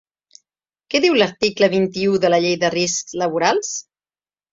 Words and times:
Què 0.93 1.01
diu 1.03 1.17
l’article 1.19 1.69
vint-i-u 1.73 2.15
de 2.23 2.31
la 2.35 2.39
llei 2.45 2.57
de 2.65 2.71
riscs 2.77 3.15
laborals? 3.23 3.71